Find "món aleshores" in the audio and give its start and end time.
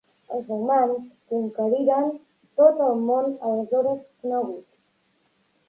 3.11-4.05